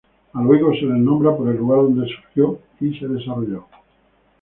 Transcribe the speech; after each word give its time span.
A 0.33 0.41
los 0.41 0.57
higos 0.57 0.79
se 0.79 0.85
los 0.87 0.97
nombra 0.97 1.37
por 1.37 1.47
el 1.47 1.57
lugar 1.57 1.81
donde 1.83 2.07
surgió 2.07 2.59
y 2.79 2.97
se 2.97 3.07
desarrolló. 3.07 3.65